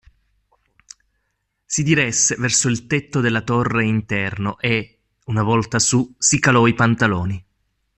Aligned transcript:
Si 1.63 1.83
diresse 1.83 2.35
verso 2.39 2.69
il 2.69 2.87
tetto 2.87 3.19
della 3.21 3.41
torre 3.41 3.85
interno 3.85 4.57
e, 4.57 4.97
una 5.25 5.43
volta 5.43 5.77
su, 5.77 6.11
si 6.17 6.39
calò 6.39 6.65
i 6.65 6.73
pantaloni. 6.73 7.45